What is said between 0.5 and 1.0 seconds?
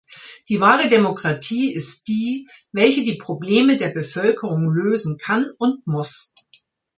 wahre